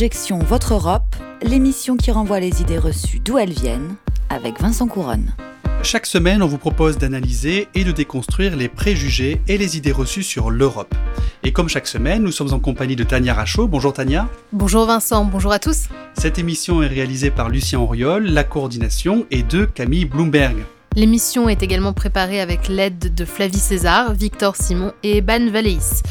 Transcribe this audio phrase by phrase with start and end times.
[0.00, 3.96] Objection Votre Europe, l'émission qui renvoie les idées reçues d'où elles viennent,
[4.30, 5.34] avec Vincent Couronne.
[5.82, 10.22] Chaque semaine, on vous propose d'analyser et de déconstruire les préjugés et les idées reçues
[10.22, 10.94] sur l'Europe.
[11.42, 13.68] Et comme chaque semaine, nous sommes en compagnie de Tania Rachaud.
[13.68, 14.26] Bonjour Tania.
[14.54, 15.88] Bonjour Vincent, bonjour à tous.
[16.14, 20.64] Cette émission est réalisée par Lucien Auriol, la coordination et de Camille Bloomberg.
[20.96, 26.02] L'émission est également préparée avec l'aide de Flavie César, Victor Simon et Eban Valéis.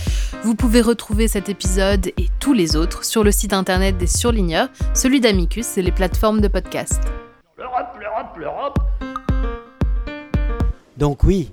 [0.44, 4.70] Vous pouvez retrouver cet épisode et tous les autres sur le site internet des surligneurs,
[4.94, 7.02] celui d'Amicus et les plateformes de podcast.
[7.58, 8.80] L'Europe, l'Europe, l'Europe.
[10.96, 11.52] Donc oui,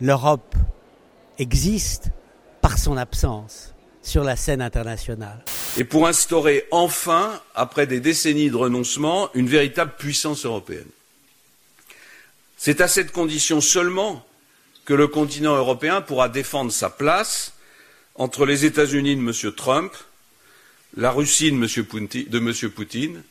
[0.00, 0.56] l'Europe
[1.38, 2.10] existe
[2.60, 5.44] par son absence sur la scène internationale.
[5.76, 10.88] Et pour instaurer enfin, après des décennies de renoncement, une véritable puissance européenne.
[12.60, 14.26] C'est à cette condition seulement
[14.84, 17.54] que le continent européen pourra défendre sa place
[18.16, 19.52] entre les États-Unis de M.
[19.54, 19.92] Trump,
[20.96, 22.70] la Russie de M.
[22.70, 23.22] Poutine,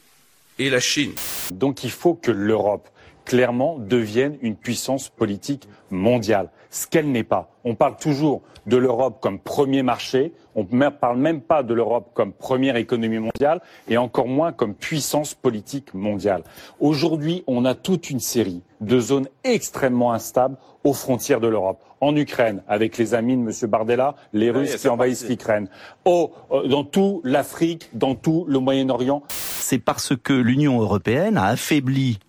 [0.59, 1.11] et la Chine.
[1.51, 2.87] Donc il faut que l'Europe,
[3.25, 7.49] clairement, devienne une puissance politique mondiale, ce qu'elle n'est pas.
[7.63, 12.11] On parle toujours de l'Europe comme premier marché, on ne parle même pas de l'Europe
[12.13, 16.43] comme première économie mondiale et encore moins comme puissance politique mondiale.
[16.79, 21.83] Aujourd'hui, on a toute une série de zones extrêmement instables aux frontières de l'Europe.
[21.99, 23.69] En Ukraine, avec les amis de M.
[23.69, 25.67] Bardella, les Russes qui envahissent l'Ukraine.
[26.05, 31.45] Oh, euh, dans tout l'Afrique, dans tout le Moyen-Orient, c'est parce que l'Union européenne a
[31.45, 32.19] affaibli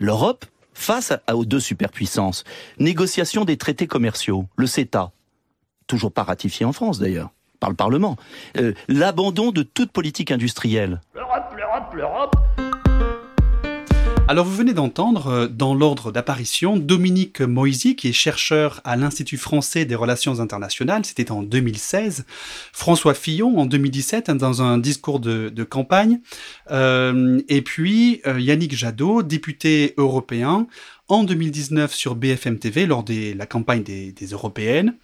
[0.00, 2.44] l'Europe face aux deux superpuissances.
[2.78, 5.12] Négociation des traités commerciaux, le CETA,
[5.86, 8.16] toujours pas ratifié en France d'ailleurs, par le Parlement.
[8.58, 11.00] Euh, L'abandon de toute politique industrielle.
[11.14, 12.36] L'Europe, l'Europe, l'Europe.
[14.26, 19.36] Alors vous venez d'entendre, euh, dans l'ordre d'apparition, Dominique Moisy, qui est chercheur à l'Institut
[19.36, 22.24] français des relations internationales, c'était en 2016,
[22.72, 26.20] François Fillon en 2017, hein, dans un discours de, campagne,
[26.70, 30.68] euh, et puis euh, Yannick Jadot, député européen,
[31.08, 34.94] en 2019 sur BFM TV, lors de la campagne des, des européennes.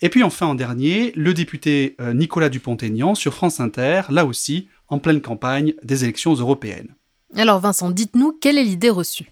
[0.00, 5.00] Et puis enfin en dernier, le député Nicolas Dupont-Aignan sur France Inter, là aussi, en
[5.00, 6.94] pleine campagne des élections européennes.
[7.36, 9.30] Alors Vincent, dites-nous, quelle est l'idée reçue?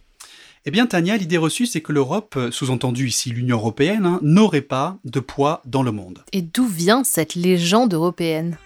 [0.65, 4.61] Eh bien, Tania, l'idée reçue, c'est que l'Europe, euh, sous-entendu ici l'Union européenne, hein, n'aurait
[4.61, 6.19] pas de poids dans le monde.
[6.33, 8.59] Et d'où vient cette légende européenne?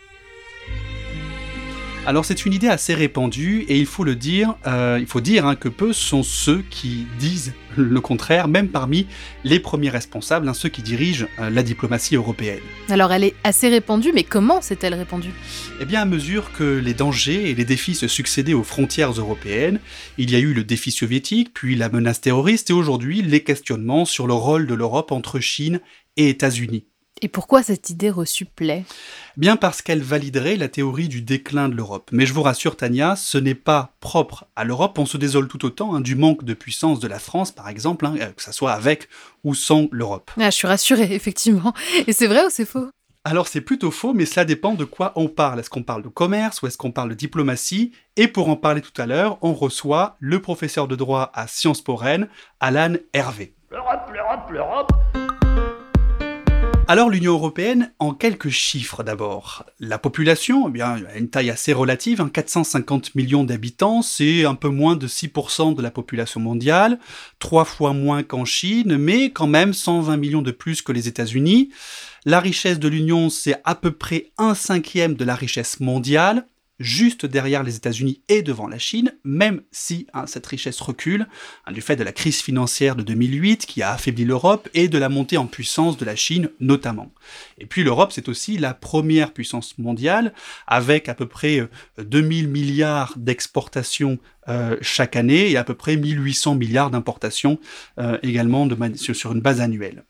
[2.04, 5.46] Alors, c'est une idée assez répandue, et il faut le dire, euh, il faut dire
[5.46, 9.06] hein, que peu sont ceux qui disent le contraire, même parmi
[9.44, 12.58] les premiers responsables, hein, ceux qui dirigent euh, la diplomatie européenne.
[12.88, 15.30] Alors elle est assez répandue, mais comment s'est-elle répandue?
[15.80, 19.78] Eh bien, à mesure que les dangers et les défis se succédaient aux frontières européennes,
[20.18, 24.06] il y a eu le défi soviétique, puis la menace terroriste, et aujourd'hui les questionnements
[24.06, 25.80] sur le rôle de l'Europe entre Chine
[26.16, 26.84] et États-Unis.
[27.25, 28.84] Et pourquoi cette idée reçue plaît?
[29.37, 32.10] Bien parce qu'elle validerait la théorie du déclin de l'Europe.
[32.12, 34.99] Mais je vous rassure, Tania, ce n'est pas propre à l'Europe.
[34.99, 38.06] On se désole tout autant hein, du manque de puissance de la France, par exemple,
[38.06, 39.09] hein, que ça soit avec
[39.44, 40.33] ou sans l'Europe.
[40.37, 41.72] Ah, je suis rassurée, effectivement.
[42.09, 42.88] Et c'est vrai ou c'est faux?
[43.25, 45.60] Alors c'est plutôt faux, mais cela dépend de quoi on parle.
[45.60, 47.93] Est-ce qu'on parle de commerce ou est-ce qu'on parle de diplomatie?
[48.16, 51.83] Et pour en parler tout à l'heure, on reçoit le professeur de droit à Sciences
[51.83, 52.28] Po Rennes,
[52.59, 53.54] Alan Hervé.
[53.71, 54.93] L'Europe, l'Europe, l'Europe.
[56.88, 59.65] Alors l'Union européenne, en quelques chiffres d'abord.
[59.78, 64.56] La population, eh bien, a une taille assez relative, hein, 450 millions d'habitants, c'est un
[64.56, 66.98] peu moins de 6% de la population mondiale,
[67.38, 71.71] trois fois moins qu'en Chine, mais quand même 120 millions de plus que les États-Unis.
[72.26, 76.47] La richesse de l'Union, c'est à peu près un cinquième de la richesse mondiale,
[76.78, 81.27] juste derrière les États-Unis et devant la Chine, même si hein, cette richesse recule
[81.66, 84.99] hein, du fait de la crise financière de 2008 qui a affaibli l'Europe et de
[84.99, 87.12] la montée en puissance de la Chine notamment.
[87.59, 90.33] Et puis l'Europe, c'est aussi la première puissance mondiale
[90.66, 94.18] avec à peu près euh, 2000 milliards d'exportations
[94.48, 97.59] euh, chaque année et à peu près 1800 milliards d'importations
[97.98, 100.04] euh, également sur une base annuelle.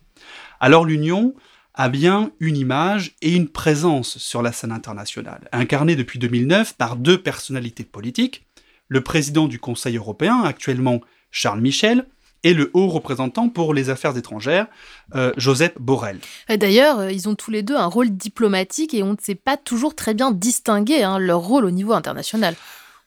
[0.61, 1.35] Alors l'Union
[1.75, 6.97] a bien une image et une présence sur la scène internationale, incarnée depuis 2009 par
[6.97, 8.47] deux personnalités politiques,
[8.89, 12.07] le président du Conseil européen, actuellement Charles Michel,
[12.45, 14.67] et le haut représentant pour les affaires étrangères,
[15.15, 16.19] euh, Joseph Borrell.
[16.49, 19.57] D'ailleurs, euh, ils ont tous les deux un rôle diplomatique et on ne sait pas
[19.57, 22.55] toujours très bien distinguer hein, leur rôle au niveau international.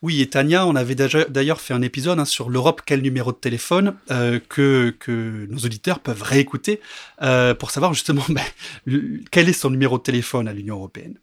[0.01, 3.37] Oui, et Tania, on avait d'ailleurs fait un épisode hein, sur l'Europe, quel numéro de
[3.37, 4.93] téléphone, euh, que,
[5.49, 6.79] nos auditeurs peuvent réécouter
[7.21, 8.43] euh, pour savoir justement ben,
[9.31, 11.19] quel est son numéro de téléphone à l'Union européenne.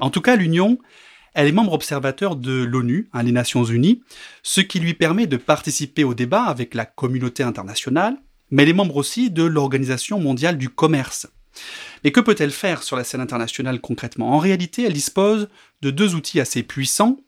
[0.00, 0.78] En tout cas, l'Union,
[1.34, 4.02] elle est membre observateur de l'ONU, hein, les Nations Unies,
[4.42, 8.16] ce qui lui permet de participer au débat avec la communauté internationale,
[8.50, 11.28] mais elle est membre aussi de l'Organisation mondiale du commerce.
[12.02, 14.32] Mais que peut-elle faire sur la scène internationale concrètement?
[14.32, 15.48] En réalité, elle dispose
[15.82, 17.18] de deux outils assez puissants.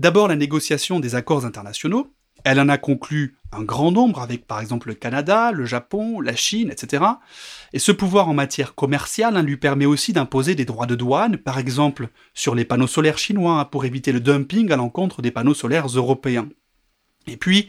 [0.00, 2.10] D'abord la négociation des accords internationaux.
[2.42, 6.34] Elle en a conclu un grand nombre avec par exemple le Canada, le Japon, la
[6.34, 7.04] Chine, etc.
[7.74, 11.36] Et ce pouvoir en matière commerciale hein, lui permet aussi d'imposer des droits de douane,
[11.36, 15.30] par exemple sur les panneaux solaires chinois, hein, pour éviter le dumping à l'encontre des
[15.30, 16.48] panneaux solaires européens.
[17.26, 17.68] Et puis,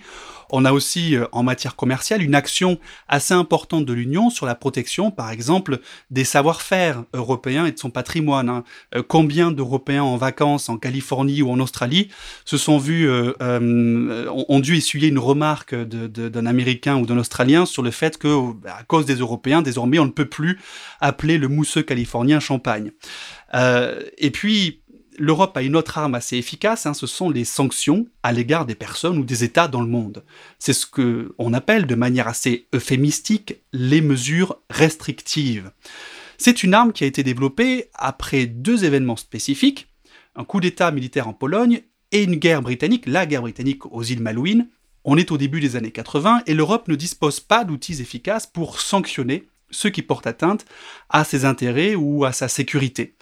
[0.51, 2.77] on a aussi, euh, en matière commerciale, une action
[3.07, 7.89] assez importante de l'Union sur la protection, par exemple, des savoir-faire européens et de son
[7.89, 8.50] patrimoine.
[8.50, 8.63] Hein.
[8.95, 12.09] Euh, combien d'Européens en vacances en Californie ou en Australie
[12.45, 13.33] se sont vus, euh,
[14.30, 18.75] ont dû essuyer une remarque d'un Américain ou d'un Australien sur le fait que, bah,
[18.80, 20.59] à cause des Européens, désormais, on ne peut plus
[21.00, 22.92] appeler le mousseux californien champagne.
[24.18, 24.81] et puis,
[25.21, 28.73] l'Europe a une autre arme assez efficace, hein, ce sont les sanctions à l'égard des
[28.73, 30.23] personnes ou des États dans le monde.
[30.57, 35.71] C'est ce que on appelle de manière assez euphémistique les mesures restrictives.
[36.39, 39.88] C'est une arme qui a été développée après deux événements spécifiques,
[40.35, 44.21] un coup d'État militaire en Pologne et une guerre britannique, la guerre britannique aux îles
[44.21, 44.69] Malouines.
[45.03, 48.81] On est au début des années 80 et l'Europe ne dispose pas d'outils efficaces pour
[48.81, 50.65] sanctionner ceux qui portent atteinte
[51.09, 53.13] à ses intérêts ou à sa sécurité.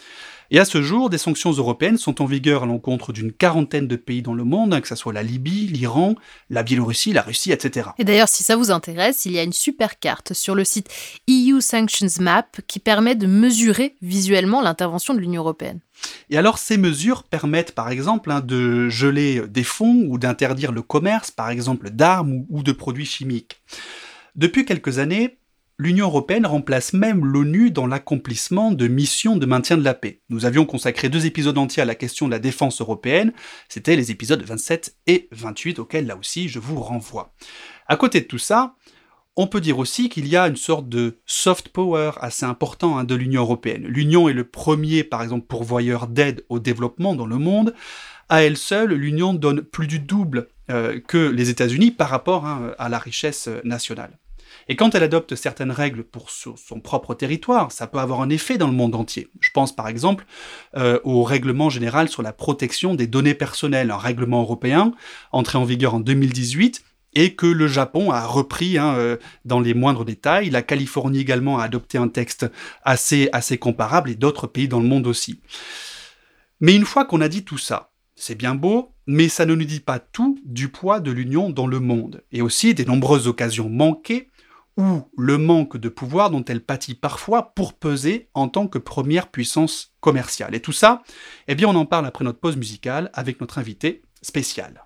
[0.51, 3.95] Et à ce jour, des sanctions européennes sont en vigueur à l'encontre d'une quarantaine de
[3.95, 6.15] pays dans le monde, hein, que ce soit la Libye, l'Iran,
[6.49, 7.89] la Biélorussie, la Russie, etc.
[7.99, 10.89] Et d'ailleurs, si ça vous intéresse, il y a une super carte sur le site
[11.29, 15.79] EU Sanctions Map qui permet de mesurer visuellement l'intervention de l'Union européenne.
[16.29, 20.81] Et alors ces mesures permettent par exemple hein, de geler des fonds ou d'interdire le
[20.81, 23.61] commerce par exemple d'armes ou de produits chimiques.
[24.35, 25.38] Depuis quelques années,
[25.79, 30.21] l'Union européenne remplace même l'ONU dans l'accomplissement de missions de maintien de la paix.
[30.29, 33.31] Nous avions consacré deux épisodes entiers à la question de la défense européenne,
[33.69, 37.33] c'était les épisodes 27 et 28 auxquels là aussi je vous renvoie.
[37.87, 38.75] À côté de tout ça,
[39.37, 43.05] on peut dire aussi qu'il y a une sorte de soft power assez important hein,
[43.05, 43.85] de l'Union européenne.
[43.87, 47.73] L'Union est le premier, par exemple, pourvoyeur d'aide au développement dans le monde.
[48.27, 52.73] À elle seule, l'Union donne plus du double euh, que les États-Unis par rapport hein,
[52.77, 54.19] à la richesse nationale.
[54.69, 58.59] Et quand elle adopte certaines règles pour son propre territoire, ça peut avoir un effet
[58.59, 59.27] dans le monde entier.
[59.39, 60.25] Je pense par exemple
[60.77, 64.93] euh, au règlement général sur la protection des données personnelles, un règlement européen
[65.31, 66.83] entré en vigueur en 2018
[67.15, 70.51] et que le Japon a repris hein, euh, dans les moindres détails.
[70.51, 72.45] La Californie également a adopté un texte
[72.83, 75.41] assez, assez comparable et d'autres pays dans le monde aussi.
[76.59, 79.65] Mais une fois qu'on a dit tout ça, c'est bien beau, mais ça ne nous
[79.65, 83.69] dit pas tout du poids de l'Union dans le monde, et aussi des nombreuses occasions
[83.69, 84.28] manquées
[84.79, 89.29] ou le manque de pouvoir dont elle pâtit parfois pour peser en tant que première
[89.29, 90.55] puissance commerciale.
[90.55, 91.03] Et tout ça,
[91.49, 94.85] eh bien on en parle après notre pause musicale avec notre invité spécial.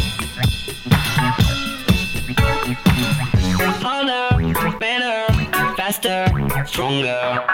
[5.91, 6.25] faster,
[6.65, 7.45] stronger.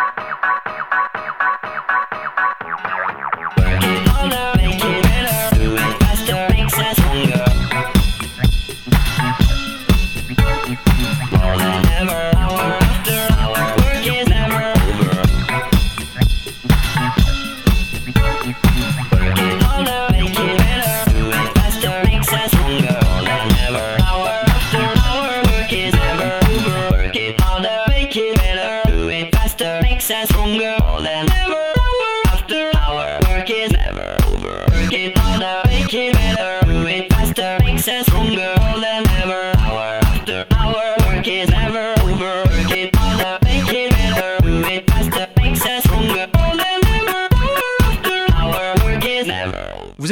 [3.57, 5.39] Work it harder, make it better.
[5.97, 7.45] Faster, makes us stronger.
[11.31, 15.17] More than ever, hour after hour, work is never over.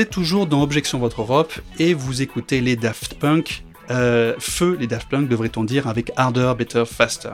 [0.06, 3.66] Êtes toujours dans Objection Votre Europe et vous écoutez les Daft Punk.
[3.90, 7.32] Euh, feu les Daft Punk devrait-on dire avec Harder, Better, Faster.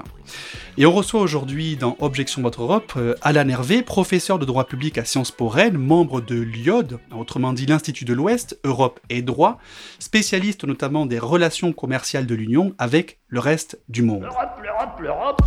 [0.77, 4.97] Et on reçoit aujourd'hui dans Objection Votre Europe euh, Alan Hervé, professeur de droit public
[4.97, 9.59] à Sciences Po Rennes, membre de l'IOD, autrement dit l'Institut de l'Ouest, Europe et droit,
[9.99, 14.21] spécialiste notamment des relations commerciales de l'Union avec le reste du monde.
[14.21, 15.41] L'Europe, l'Europe, l'Europe.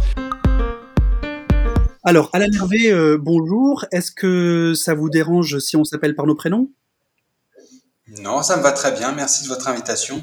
[2.04, 3.86] Alors, Alan Hervé, euh, bonjour.
[3.92, 6.68] Est-ce que ça vous dérange si on s'appelle par nos prénoms?
[8.20, 9.12] Non, ça me va très bien.
[9.12, 10.22] Merci de votre invitation.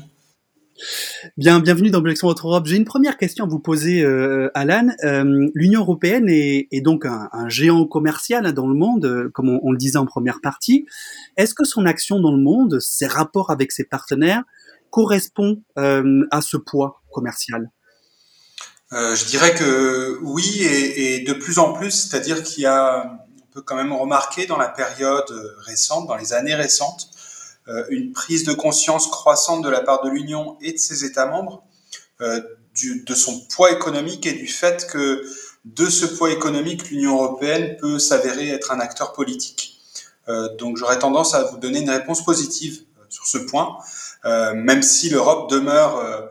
[1.38, 2.66] Bien, bienvenue dans Objection Votre Europe.
[2.66, 4.88] J'ai une première question à vous poser, euh, Alan.
[5.04, 9.30] Euh, L'Union européenne est, est donc un, un, géant commercial hein, dans le monde, euh,
[9.34, 10.86] comme on, on, le disait en première partie.
[11.38, 14.44] Est-ce que son action dans le monde, ses rapports avec ses partenaires,
[14.90, 17.70] correspond euh, à ce poids commercial?
[18.92, 23.54] Je dirais que oui, et, et de plus en plus, c'est-à-dire qu'il y a, on
[23.54, 25.32] peut quand même remarquer dans la période
[25.66, 27.10] récente, dans les années récentes,
[27.90, 31.64] une prise de conscience croissante de la part de l'Union et de ses États membres
[32.22, 32.42] euh,
[33.06, 35.24] de son poids économique et du fait que
[35.66, 39.80] de ce poids économique, l'Union européenne peut s'avérer être un acteur politique.
[40.30, 43.78] Euh, donc j'aurais tendance à vous donner une réponse positive euh, sur ce point,
[44.26, 46.22] euh, même si l'Europe demeure, euh,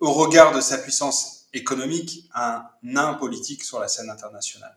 [0.00, 4.76] au regard de sa puissance économique, un nain politique sur la scène internationale.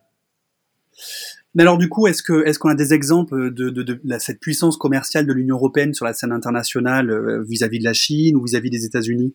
[1.56, 5.56] Mais alors du coup, est-ce qu'on a des exemples de, cette puissance commerciale de l'Union
[5.56, 8.86] européenne sur la scène internationale euh, vis-à-vis -vis de la Chine ou vis-à-vis -vis des
[8.86, 9.34] États-Unis?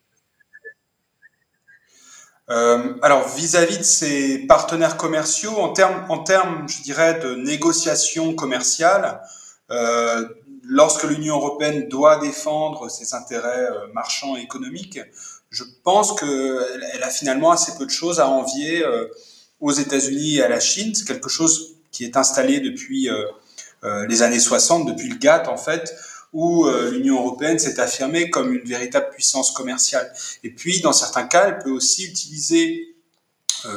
[2.51, 9.21] Euh, Alors vis-à-vis -vis de ses partenaires commerciaux, en termes je dirais, de négociations commerciales,
[9.71, 10.29] euh,
[10.63, 15.01] lorsque l'Union européenne doit défendre ses intérêts marchands et économiques,
[15.51, 18.85] je pense qu'elle elle a finalement assez peu de choses à envier
[19.61, 20.95] aux États-Unis et à la Chine.
[20.95, 23.25] C'est quelque chose qui est installé depuis euh,
[23.85, 25.97] euh, les années 60, depuis le GATT en fait,
[26.35, 30.13] où euh, l'Union européenne s'est affirmée comme une véritable puissance commerciale.
[30.43, 32.91] Et puis, dans certains cas, elle peut aussi utiliser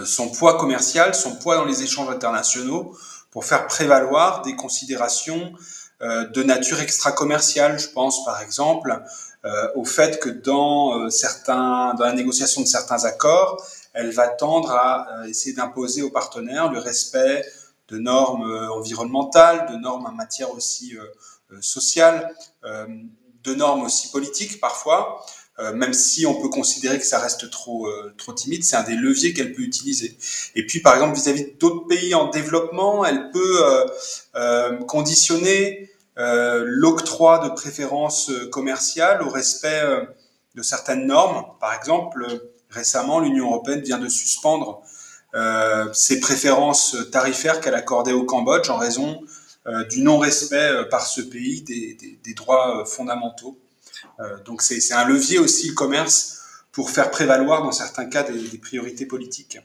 [0.03, 2.97] son poids commercial, son poids dans les échanges internationaux,
[3.31, 5.53] pour faire prévaloir des considérations
[6.01, 7.79] de nature extra-commerciale.
[7.79, 9.01] Je pense par exemple
[9.75, 15.07] au fait que dans certains, dans la négociation de certains accords, elle va tendre à
[15.29, 17.45] essayer d'imposer aux partenaires le respect
[17.89, 22.36] de normes euh, environnementales, de normes en matière aussi euh, sociale,
[23.44, 25.24] de normes aussi politiques parfois.
[25.60, 28.84] Euh, même si on peut considérer que ça reste trop euh, trop timide, c'est un
[28.84, 30.15] des leviers qu'elle peut utiliser.
[30.53, 33.63] Et puis, par exemple, vis-à-vis d'autres pays en développement, elle peut
[34.36, 39.84] euh, conditionner l'octroi de préférences commerciales au respect
[40.56, 41.46] de certaines normes.
[41.60, 42.25] Par exemple,
[42.72, 44.82] récemment, l'Union européenne vient de suspendre
[45.94, 49.22] ses préférences tarifaires qu'elle accordait au Cambodge en raison
[49.89, 53.60] du non-respect par ce pays des, droits fondamentaux.
[54.20, 56.39] Euh, donc c'est un levier aussi le commerce
[56.72, 59.60] pour faire prévaloir dans certains cas des priorités politiques.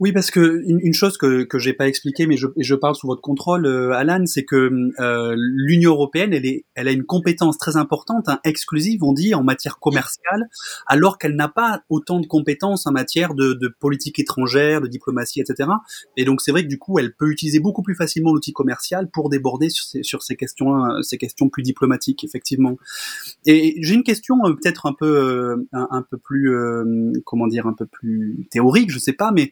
[0.00, 2.94] Oui, parce que une, une chose que que j'ai pas expliqué, mais je, je parle
[2.94, 7.04] sous votre contrôle, euh, Alan, c'est que euh, l'Union européenne, elle est, elle a une
[7.04, 10.48] compétence très importante, hein, exclusive, on dit, en matière commerciale,
[10.86, 15.40] alors qu'elle n'a pas autant de compétences en matière de, de, politique étrangère, de diplomatie,
[15.40, 15.68] etc.
[16.16, 19.10] Et donc c'est vrai que du coup, elle peut utiliser beaucoup plus facilement l'outil commercial
[19.10, 22.76] pour déborder sur ces, sur ces questions, euh, ces questions plus diplomatiques, effectivement.
[23.46, 26.54] Et j'ai une question euh, peut-être un peu, euh, un, un, peu plus,
[27.24, 29.50] comment dire, un peu plus théorique, je sais pas, mais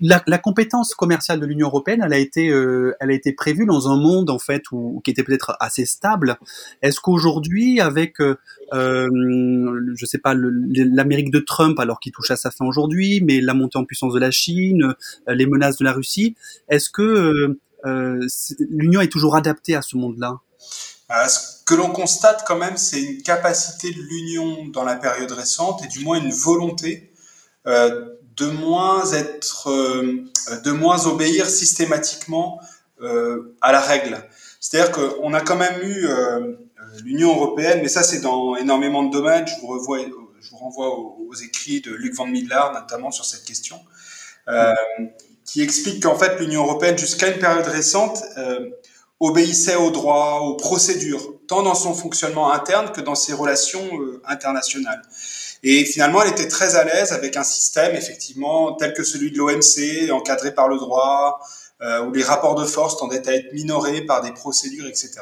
[0.00, 3.64] la, la, compétence commerciale de l'Union européenne, elle a été, euh, elle a été prévue
[3.64, 4.64] dans un monde en fait
[5.04, 6.36] qui était peut-être assez stable.
[6.82, 8.36] Est-ce qu'aujourd'hui, avec, euh,
[8.72, 13.54] je sais pas, l'Amérique de Trump, alors qu'il touche à sa fin aujourd'hui, mais la
[13.54, 14.94] montée en puissance de la Chine,
[15.28, 16.36] euh, les menaces de la Russie,
[16.68, 18.26] est-ce que euh,
[18.70, 20.40] l'Union est toujours adaptée à ce monde-là?
[21.28, 25.84] Ce que l'on constate quand même, c'est une capacité de l'Union dans la période récente,
[25.84, 27.15] et du moins une volonté euh,
[27.66, 30.24] de moins être, euh,
[30.64, 32.60] de moins obéir systématiquement
[33.00, 34.18] euh, à la règle.
[34.60, 36.08] C'est-à-dire qu'on a quand même eu
[37.04, 39.46] l'Union européenne, mais ça c'est dans énormément de domaines.
[39.46, 39.98] Je vous, revois,
[40.40, 43.78] je vous renvoie aux, écrits de Luc Van Midlar notamment sur cette question,
[44.48, 44.72] euh,
[45.44, 48.70] qui explique qu'en fait l'Union européenne jusqu'à une période récente euh,
[49.20, 54.22] obéissait aux droits, aux procédures, tant dans son fonctionnement interne que dans ses relations euh,
[54.26, 55.02] internationales.
[55.62, 59.38] Et finalement, elle était très à l'aise avec un système, effectivement, tel que celui de
[59.38, 61.40] l'OMC, encadré par le droit,
[61.82, 65.12] euh, où les rapports de force tendaient à être minorés par des procédures, etc.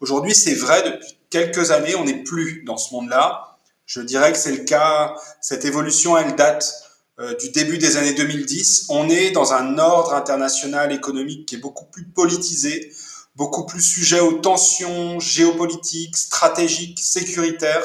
[0.00, 3.58] Aujourd'hui, c'est vrai, depuis quelques années, on n'est plus dans ce monde-là.
[3.84, 6.74] Je dirais que c'est le cas, cette évolution, elle date
[7.20, 8.86] euh, du début des années 2010.
[8.90, 12.92] On est dans un ordre international économique qui est beaucoup plus politisé,
[13.34, 17.84] beaucoup plus sujet aux tensions géopolitiques, stratégiques, sécuritaires,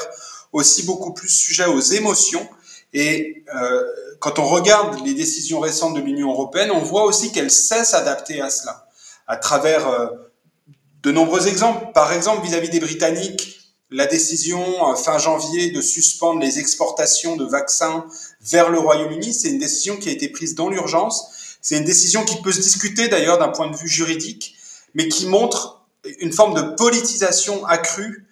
[0.54, 2.48] aussi beaucoup plus sujet aux émotions.
[2.94, 3.82] Et euh,
[4.20, 8.40] quand on regarde les décisions récentes de l'Union européenne, on voit aussi qu'elle sait s'adapter
[8.40, 8.86] à cela,
[9.26, 10.06] à travers euh,
[11.02, 11.92] de nombreux exemples.
[11.92, 13.58] Par exemple, vis-à-vis des Britanniques,
[13.90, 18.06] la décision euh, fin janvier de suspendre les exportations de vaccins
[18.40, 21.58] vers le Royaume-Uni, c'est une décision qui a été prise dans l'urgence.
[21.60, 24.54] C'est une décision qui peut se discuter d'ailleurs d'un point de vue juridique,
[24.94, 25.84] mais qui montre
[26.20, 28.26] une forme de politisation accrue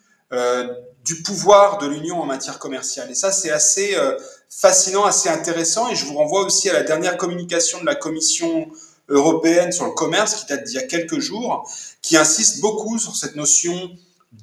[1.05, 3.11] du pouvoir de l'Union en matière commerciale.
[3.11, 4.17] Et ça, c'est assez euh,
[4.49, 5.91] fascinant, assez intéressant.
[5.91, 8.69] Et je vous renvoie aussi à la dernière communication de la Commission
[9.09, 11.69] européenne sur le commerce, qui date d'il y a quelques jours,
[12.01, 13.91] qui insiste beaucoup sur cette notion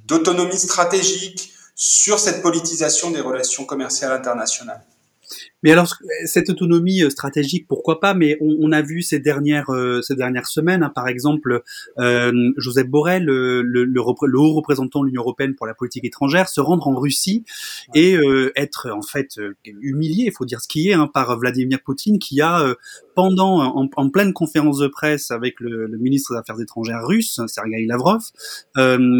[0.05, 4.83] d'autonomie stratégique, sur cette politisation des relations commerciales internationales.
[5.63, 5.93] Mais alors
[6.25, 10.47] cette autonomie euh, stratégique, pourquoi pas Mais on, a vu ces dernières euh, ces dernières
[10.47, 11.63] semaines, hein, par exemple,
[11.97, 16.87] euh, Joseph Borrell, le, haut représentant de l'Union européenne pour la politique étrangère, se rendre
[16.87, 17.43] en Russie
[17.93, 21.79] et euh, être en fait humilié, il faut dire ce qui est, hein, par Vladimir
[21.83, 22.75] Poutine, qui a
[23.19, 28.21] pendant en, pleine conférence de presse avec le, ministre des Affaires étrangères russe, Sergei Lavrov,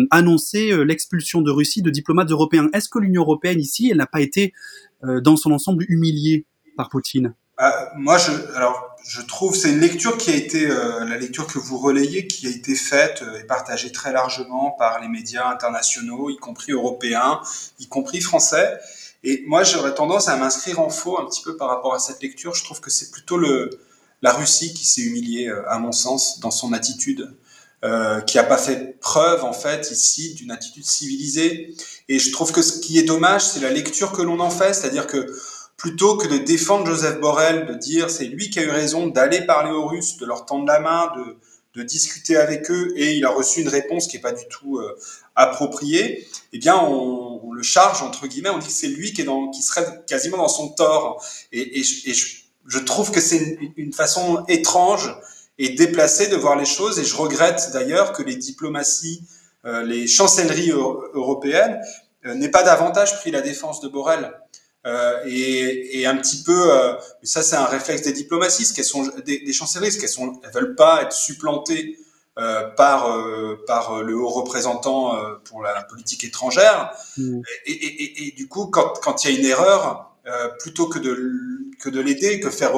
[0.09, 2.69] annoncé l'expulsion de Russie de diplomates européens.
[2.73, 4.53] Est-ce que l'Union européenne ici, elle n'a pas été
[5.03, 6.45] euh, dans son ensemble humilié
[6.77, 7.33] par Poutine?
[7.61, 11.47] Euh, Moi, je, alors, je trouve c'est une lecture qui a été euh, la lecture
[11.47, 16.29] que vous relayez, qui a été faite et partagée très largement par les médias internationaux,
[16.29, 17.41] y compris européens,
[17.79, 18.77] y compris français.
[19.23, 22.21] Et moi, j'aurais tendance à m'inscrire en faux un petit peu par rapport à cette
[22.23, 22.55] lecture.
[22.55, 23.69] Je trouve que c'est plutôt le,
[24.21, 27.33] la Russie qui s'est humiliée, à mon sens, dans son attitude.
[27.81, 31.73] Euh, qui a pas fait preuve en fait ici d'une attitude civilisée.
[32.09, 34.73] Et je trouve que ce qui est dommage, c'est la lecture que l'on en fait,
[34.73, 35.33] c'est-à-dire que
[35.77, 39.45] plutôt que de défendre Joseph Borrell, de dire c'est lui qui a eu raison d'aller
[39.45, 41.37] parler aux Russes, de leur tendre la main, de,
[41.83, 44.99] discuter avec eux, et il a reçu une réponse qui est pas du tout euh,
[45.37, 50.03] appropriée, eh bien on, le charge entre guillemets, on dit que c'est lui qui serait
[50.05, 51.23] quasiment dans son tort.
[51.53, 55.15] Et, et je, je, trouve que c'est une, une façon étrange
[55.59, 56.97] et déplacé de voir les choses.
[56.97, 59.23] Et je regrette d'ailleurs que les diplomaties,
[59.65, 61.79] euh, les chancelleries européennes
[62.25, 64.33] euh, n'aient pas davantage pris la défense de Borrell.
[64.85, 66.71] Euh, et, et, un petit peu,
[67.21, 70.51] ça c'est un réflexe des diplomaties, qu'elles sont des, des chancelleries, ce qu'elles sont, elles
[70.51, 71.97] veulent pas être supplantées
[72.37, 73.13] euh, par
[73.67, 76.91] par le haut représentant pour la politique étrangère.
[77.17, 77.41] Mmh.
[77.65, 80.15] Et, et, et, du coup, quand quand il y a une erreur,
[80.59, 81.11] plutôt que de
[81.79, 82.73] que de l'aider, que faire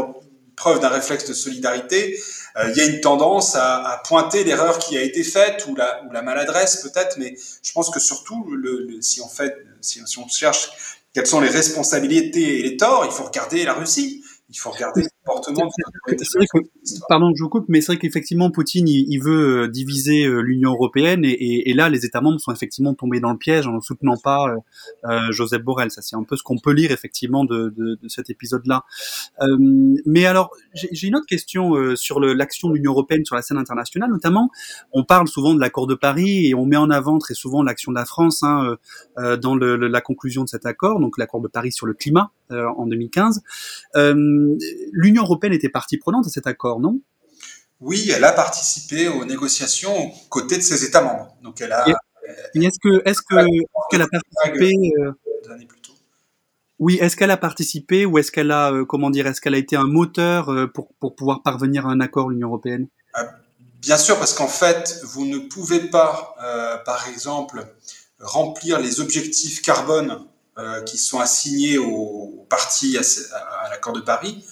[0.56, 2.20] preuve d'un réflexe de solidarité,
[2.58, 5.76] euh, il y a une tendance à, à pointer l'erreur qui a été faite ou
[5.76, 9.56] la, ou la maladresse peut-être, mais je pense que surtout, le, le, si on fait,
[9.82, 10.72] si, si on cherche
[11.14, 14.24] quelles sont les responsabilités et les torts, il faut regarder la Russie.
[14.50, 15.70] Il faut regarder le comportement.
[16.08, 20.26] De pardon, je vous coupe, mais c'est vrai qu'effectivement, Poutine, il, il, veut euh, diviser
[20.26, 23.38] euh, l'Union européenne, et, et, et, là, les États membres sont effectivement tombés dans le
[23.38, 24.58] piège en ne soutenant pas euh,
[25.06, 25.92] euh, Joseph Borrell.
[25.92, 28.84] Ça, c'est un peu ce qu'on peut lire effectivement de, de, de cet épisode-là.
[29.42, 29.58] Euh,
[30.06, 33.58] mais alors, j'ai une autre question euh, sur l'action de l'Union européenne sur la scène
[33.58, 34.50] internationale, notamment.
[34.92, 37.92] On parle souvent de l'accord de Paris et on met en avant très souvent l'action
[37.92, 38.76] de la France hein,
[39.42, 42.86] dans le, la conclusion de cet accord, donc l'accord de Paris sur le climat en
[42.86, 43.42] 2015.
[43.96, 44.58] Euh,
[45.12, 47.02] l'Union européenne était partie prenante à cet accord, non?
[47.82, 51.36] Oui, elle a participé aux négociations aux côtés de ses États membres.
[51.44, 51.86] Donc elle a.
[52.56, 53.36] est-ce que est-ce que
[53.90, 55.12] qu'elle a participé euh...
[56.80, 59.58] Oui, est-ce qu'elle a participé ou est-ce qu'elle a euh, comment dire est-ce qu'elle a
[59.58, 62.88] été un moteur euh, pour pour pouvoir parvenir à un accord l'Union européenne?
[63.18, 63.24] Euh,
[63.82, 67.66] Bien sûr, parce qu'en fait, vous ne pouvez pas, euh, par exemple,
[68.20, 70.26] remplir les objectifs carbone
[70.86, 74.46] qui sont assignés aux partis à, l'accord de Paris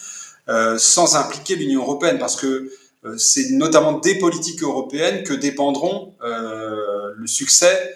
[0.77, 2.69] sans impliquer l'Union européenne, parce que
[3.05, 7.95] euh, c'est notamment des politiques européennes que dépendront euh, le succès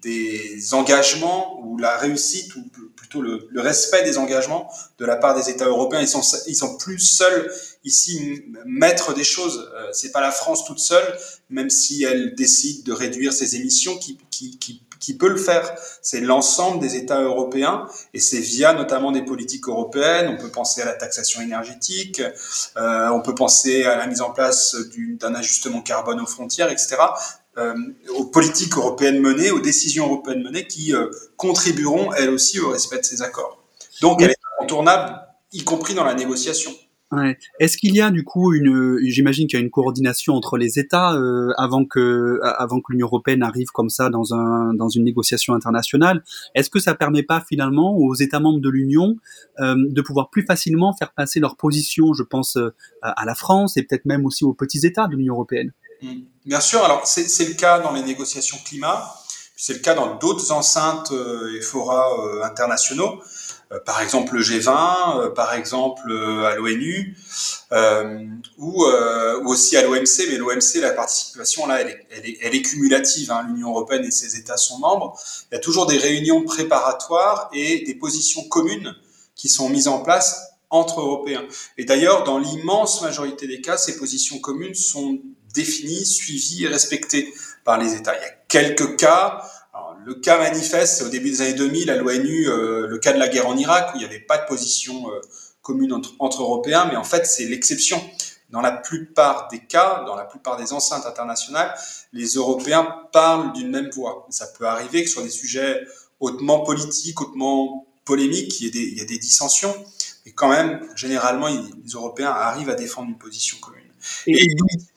[0.00, 2.62] des engagements ou la réussite ou
[2.96, 6.00] plutôt le, respect des engagements de la part des États européens.
[6.00, 7.52] Ils sont ils sont plus seuls
[7.84, 9.70] ici maîtres des choses.
[9.74, 11.18] Euh, c'est pas la France toute seule,
[11.50, 15.74] même si elle décide de réduire ses émissions, qui, qui qui peut le faire.
[16.02, 20.36] C'est l'ensemble des États européens et c'est via notamment des politiques européennes.
[20.38, 22.22] On peut penser à la taxation énergétique,
[22.76, 24.76] euh, on peut penser à la mise en place
[25.20, 26.96] d'un ajustement carbone aux frontières, etc.
[27.58, 27.74] Euh,
[28.16, 32.98] aux politiques européennes menées, aux décisions européennes menées qui euh, contribueront elles aussi au respect
[32.98, 33.58] de ces accords.
[34.00, 35.20] Donc elle est incontournable,
[35.52, 36.72] y compris dans la négociation.
[37.10, 37.38] Ouais.
[37.58, 40.78] Est-ce qu'il y a du coup une, j'imagine qu'il y a une coordination entre les
[40.78, 45.04] États euh, avant que avant que l'Union européenne arrive comme ça dans un dans une
[45.04, 46.22] négociation internationale?
[46.54, 49.16] Est-ce que ça permet pas finalement aux États membres de l'Union
[49.58, 53.78] euh, de pouvoir plus facilement faire passer leur position, je pense euh, à la France
[53.78, 55.72] et peut-être même aussi aux petits États de l'Union européenne?
[56.02, 56.08] Mmh.
[56.44, 56.84] Bien sûr.
[56.84, 59.14] Alors c'est le cas dans les négociations climat.
[59.56, 61.12] C'est le cas dans d'autres enceintes
[61.56, 62.12] et forats
[62.44, 63.20] internationaux.
[63.72, 67.16] Euh, par exemple le G20, euh, par exemple euh, à l'ONU,
[68.56, 68.84] ou,
[69.44, 73.30] aussi à l'OMC, mais l'OMC, la participation là, elle est cumulative.
[73.30, 73.46] Hein.
[73.48, 75.18] L'Union européenne et ses États sont membres.
[75.50, 78.94] Il y a toujours des réunions préparatoires et des positions communes
[79.34, 81.46] qui sont mises en place entre Européens.
[81.76, 85.18] Et d'ailleurs, dans l'immense majorité des cas, ces positions communes sont
[85.54, 87.32] définies, suivies et respectées
[87.64, 88.16] par les États.
[88.16, 89.42] Il y a quelques cas
[90.04, 93.18] le cas manifeste, c'est au début des années 2000 à l'ONU, euh, le cas de
[93.18, 95.20] la guerre en Irak, où il n'y avait pas de position euh,
[95.62, 98.02] commune entre, Européens, mais en fait, c'est l'exception.
[98.50, 101.74] Dans la plupart des cas, dans la plupart des enceintes internationales,
[102.14, 104.26] les Européens parlent d'une même voix.
[104.30, 105.82] Ça peut arriver que sur des sujets
[106.20, 109.74] hautement politiques, hautement polémiques, il y ait des, dissensions,
[110.24, 113.82] mais quand même, généralement, les Européens arrivent à défendre une position commune.
[114.26, 114.46] Et,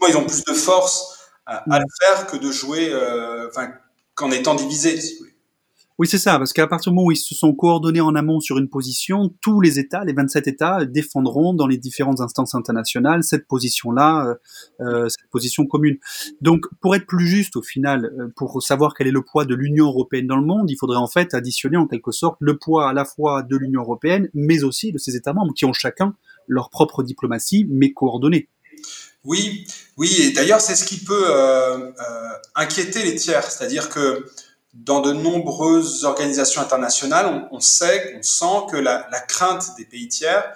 [0.08, 3.50] ils ont plus de force à, le faire que de jouer, euh,
[4.22, 5.00] qu'en étant divisés.
[5.98, 8.40] oui, c'est ça, parce qu'à partir du moment où ils se sont coordonnés en amont
[8.40, 13.24] sur une position, tous les États, les 27 États, défendront dans les différentes instances internationales
[13.24, 14.36] cette position-là, euh,
[14.82, 15.98] euh, cette position commune.
[16.40, 19.56] Donc, pour être plus juste au final, euh, pour savoir quel est le poids de
[19.56, 22.90] l'Union européenne dans le monde, il faudrait en fait additionner en quelque sorte le poids
[22.90, 26.14] à la fois de l'Union européenne, mais aussi de ses États membres, qui ont chacun
[26.48, 28.50] leur propre diplomatie, mais coordonnée.
[29.24, 31.92] Oui, oui, et d'ailleurs c'est ce qui peut euh, euh,
[32.56, 34.26] inquiéter les tiers, c'est-à-dire que
[34.74, 40.52] dans de nombreuses organisations internationales, on, sait, on sent que la, crainte des pays tiers,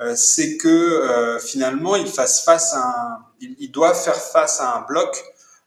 [0.00, 4.80] euh, c'est que finalement ils fassent face à un, ils, doivent faire face à un
[4.82, 5.24] bloc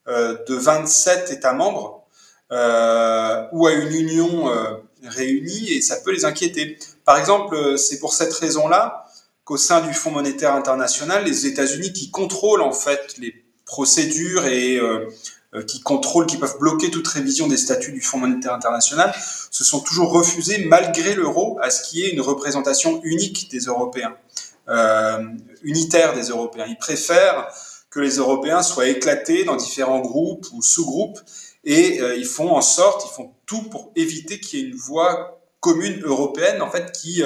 [0.08, 2.06] de 27 États membres
[2.50, 4.46] ou à une union
[5.04, 6.80] réunie, et ça peut les inquiéter.
[7.04, 9.07] Par exemple, c'est pour cette raison-là
[9.48, 14.76] qu'au sein du Fonds monétaire international, les États-Unis qui contrôlent en fait les procédures et
[14.76, 15.08] euh,
[15.56, 19.16] euh, qui contrôlent, qui peuvent bloquer toute révision des statuts du Fonds monétaire international,
[19.50, 24.18] se sont toujours refusés, malgré l'euro, à ce qui est une représentation unique des Européens,
[24.68, 25.24] euh,
[25.64, 26.66] unitaire des Européens.
[26.68, 27.48] Ils préfèrent
[27.90, 31.20] que les Européens soient éclatés dans différents groupes ou sous-groupes,
[31.64, 35.42] et ils font en sorte, ils font tout pour éviter qu'il y ait une voie
[35.60, 37.24] commune européenne, en fait, qui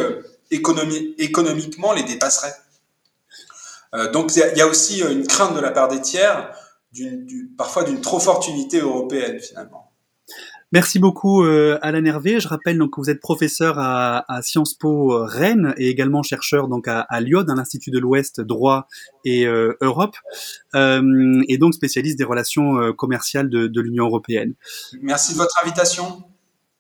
[0.52, 2.54] économiquement les dépasserait.
[3.94, 6.52] Euh, donc il y, a aussi euh, une crainte de la part des tiers,
[7.58, 9.92] parfois d'une trop forte unité européenne finalement.
[10.74, 12.40] Merci beaucoup euh, Alain Hervé.
[12.40, 16.88] Je rappelle donc que vous êtes professeur à, Sciences Po Rennes et également chercheur donc
[16.88, 18.88] à, Lyon dans l'Institut de l'Ouest droit
[19.26, 19.44] et
[19.82, 20.16] Europe
[20.74, 24.54] et donc spécialiste des relations commerciales de, de l'Union européenne.
[25.02, 26.24] Merci de votre invitation.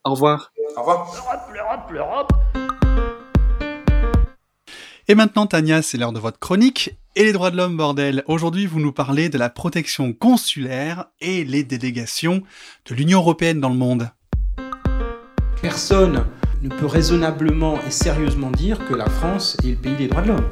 [0.05, 0.53] Au revoir.
[0.77, 1.11] Au revoir.
[1.13, 2.70] L'Europe, l'Europe, l'Europe.
[5.07, 8.23] Et maintenant, Tania, c'est l'heure de votre chronique et les droits de l'homme, bordel.
[8.27, 12.43] Aujourd'hui, vous nous parlez de la protection consulaire et les délégations
[12.85, 14.09] de l'Union européenne dans le monde.
[15.61, 16.25] Personne
[16.61, 20.27] ne peut raisonnablement et sérieusement dire que la France est le pays des droits de
[20.29, 20.49] l'homme.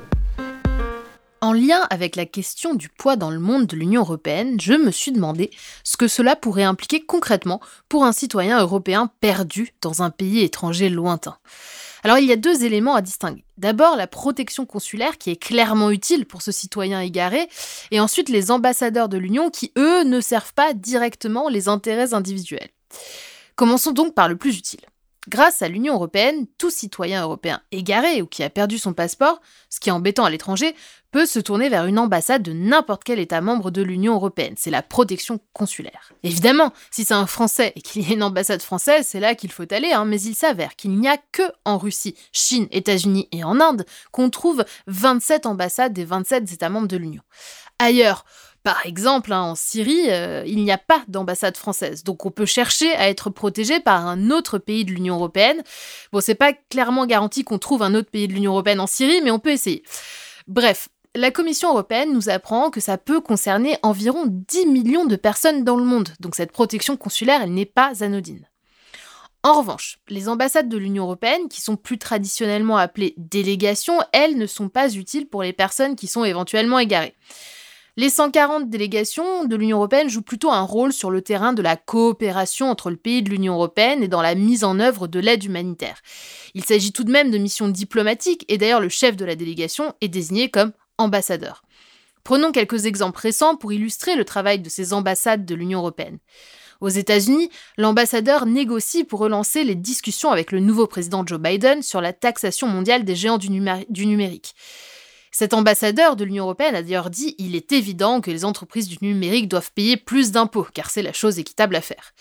[1.41, 4.91] En lien avec la question du poids dans le monde de l'Union européenne, je me
[4.91, 5.51] suis demandé
[5.83, 10.89] ce que cela pourrait impliquer concrètement pour un citoyen européen perdu dans un pays étranger
[10.89, 11.37] lointain.
[12.03, 13.43] Alors il y a deux éléments à distinguer.
[13.57, 17.49] D'abord la protection consulaire qui est clairement utile pour ce citoyen égaré,
[17.91, 22.69] et ensuite les ambassadeurs de l'Union qui, eux, ne servent pas directement les intérêts individuels.
[23.55, 24.81] Commençons donc par le plus utile.
[25.29, 29.79] Grâce à l'Union européenne, tout citoyen européen égaré ou qui a perdu son passeport, ce
[29.79, 30.73] qui est embêtant à l'étranger,
[31.11, 34.55] peut se tourner vers une ambassade de n'importe quel État membre de l'Union européenne.
[34.57, 36.13] C'est la protection consulaire.
[36.23, 39.51] Évidemment, si c'est un Français et qu'il y a une ambassade française, c'est là qu'il
[39.51, 43.43] faut aller, hein, mais il s'avère qu'il n'y a que en Russie, Chine, États-Unis et
[43.43, 47.21] en Inde qu'on trouve 27 ambassades des 27 États membres de l'Union.
[47.77, 48.25] Ailleurs,
[48.63, 52.45] par exemple, hein, en Syrie, euh, il n'y a pas d'ambassade française, donc on peut
[52.45, 55.63] chercher à être protégé par un autre pays de l'Union européenne.
[56.11, 59.21] Bon, c'est pas clairement garanti qu'on trouve un autre pays de l'Union européenne en Syrie,
[59.23, 59.83] mais on peut essayer.
[60.47, 65.63] Bref, la Commission européenne nous apprend que ça peut concerner environ 10 millions de personnes
[65.63, 68.45] dans le monde, donc cette protection consulaire, elle n'est pas anodine.
[69.41, 74.45] En revanche, les ambassades de l'Union européenne, qui sont plus traditionnellement appelées délégations, elles ne
[74.45, 77.15] sont pas utiles pour les personnes qui sont éventuellement égarées.
[77.99, 81.75] Les 140 délégations de l'Union européenne jouent plutôt un rôle sur le terrain de la
[81.75, 85.43] coopération entre le pays de l'Union européenne et dans la mise en œuvre de l'aide
[85.43, 86.01] humanitaire.
[86.53, 89.95] Il s'agit tout de même de missions diplomatiques et d'ailleurs le chef de la délégation
[89.99, 91.61] est désigné comme ambassadeur.
[92.23, 96.19] Prenons quelques exemples récents pour illustrer le travail de ces ambassades de l'Union européenne.
[96.79, 101.99] Aux États-Unis, l'ambassadeur négocie pour relancer les discussions avec le nouveau président Joe Biden sur
[101.99, 104.55] la taxation mondiale des géants du, numérique.
[105.31, 108.97] Cet ambassadeur de l'Union européenne a d'ailleurs dit il est évident que les entreprises du
[109.01, 112.13] numérique doivent payer plus d'impôts, car c'est la chose équitable à faire.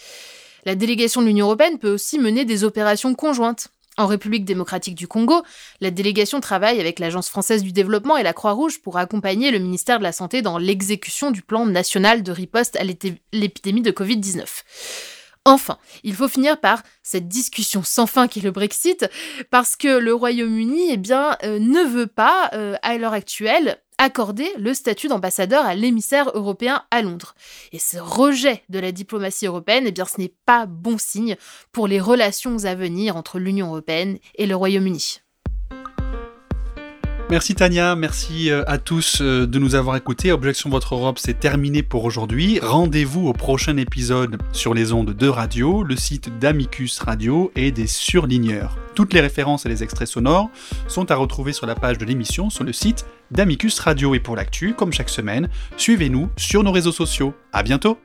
[0.65, 3.69] La délégation de l'Union européenne peut aussi mener des opérations conjointes.
[3.97, 5.43] En République démocratique du Congo,
[5.81, 9.99] la délégation travaille avec l'Agence française du développement et la Croix-Rouge pour accompagner le ministère
[9.99, 14.45] de la Santé dans l'exécution du plan national de riposte à l'épidémie de Covid-19.
[15.49, 19.09] Enfin, il faut finir par cette discussion sans fin qui est le Brexit,
[19.51, 24.75] parce que le Royaume-Uni eh euh, ne veut pas, euh, à l'heure actuelle, accorder le
[24.75, 27.35] statut d'ambassadeur à l'émissaire européen à Londres.
[27.73, 31.37] Et ce rejet de la diplomatie européenne, eh bien, ce n'est pas bon signe
[31.73, 35.21] pour les relations à venir entre l'Union européenne et le Royaume-Uni.
[37.31, 40.33] Merci Tania, merci euh, à tous euh, de nous avoir écoutés.
[40.33, 42.59] Objection Votre Europe, c'est terminé pour aujourd'hui.
[42.63, 47.87] Rendez-vous au prochain épisode sur les ondes de radio, le site d'Amicus Radio et des
[47.87, 48.79] surligneurs.
[48.95, 50.49] Toutes les références et les extraits sonores
[50.87, 54.15] sont à retrouver sur la page de l'émission sur le site d'Amicus Radio.
[54.15, 57.35] Et pour l'actu, comme chaque semaine, suivez-nous sur nos réseaux sociaux.
[57.53, 57.99] À bientôt!